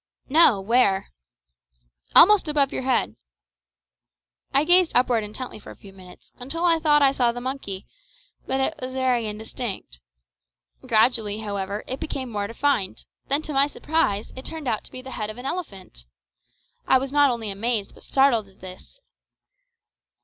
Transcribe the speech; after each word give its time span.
"No; 0.29 0.59
where?" 0.59 1.11
"Almost 2.15 2.47
above 2.47 2.73
your 2.73 2.81
head." 2.81 3.15
I 4.51 4.63
gazed 4.63 4.93
upward 4.95 5.23
intently 5.23 5.59
for 5.59 5.69
a 5.69 5.75
few 5.75 5.93
minutes, 5.93 6.33
until 6.39 6.65
I 6.65 6.79
thought 6.79 7.03
I 7.03 7.11
saw 7.11 7.31
the 7.31 7.39
monkey, 7.39 7.85
but 8.47 8.59
it 8.59 8.73
was 8.81 8.93
very 8.93 9.27
indistinct. 9.27 9.99
Gradually, 10.83 11.41
however, 11.41 11.83
it 11.87 11.99
became 11.99 12.31
more 12.31 12.47
defined; 12.47 13.05
then 13.27 13.43
to 13.43 13.53
my 13.53 13.67
surprise 13.67 14.33
it 14.35 14.43
turned 14.43 14.67
out 14.67 14.83
to 14.85 14.91
be 14.91 15.03
the 15.03 15.11
head 15.11 15.29
of 15.29 15.37
an 15.37 15.45
elephant! 15.45 16.05
I 16.87 16.97
was 16.97 17.11
not 17.11 17.29
only 17.29 17.51
amazed 17.51 17.93
but 17.93 18.01
startled 18.01 18.47
at 18.47 18.59
this. 18.59 18.99